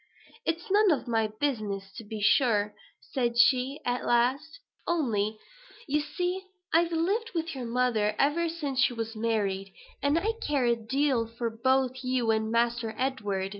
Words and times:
"It's 0.47 0.71
none 0.71 0.89
of 0.89 1.07
my 1.07 1.27
business, 1.27 1.91
to 1.97 2.03
be 2.03 2.21
sure," 2.21 2.73
said 3.11 3.37
she 3.37 3.79
at 3.85 4.03
last: 4.03 4.59
"only, 4.87 5.37
you 5.87 5.99
see, 6.01 6.43
I've 6.73 6.91
lived 6.91 7.33
with 7.35 7.53
your 7.53 7.65
mother 7.65 8.15
ever 8.17 8.49
since 8.49 8.79
she 8.79 8.93
was 8.93 9.15
married; 9.15 9.71
and 10.01 10.17
I 10.17 10.31
care 10.41 10.65
a 10.65 10.75
deal 10.75 11.27
for 11.27 11.51
both 11.51 12.03
you 12.03 12.31
and 12.31 12.49
Master 12.51 12.95
Edward. 12.97 13.49